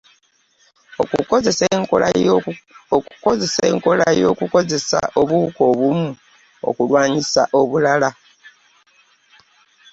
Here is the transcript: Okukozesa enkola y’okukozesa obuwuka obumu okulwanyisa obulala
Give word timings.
Okukozesa 2.91 3.61
enkola 3.69 4.05
y’okukozesa 4.23 4.99
obuwuka 5.19 5.61
obumu 5.71 6.09
okulwanyisa 6.69 7.41
obulala 7.59 8.09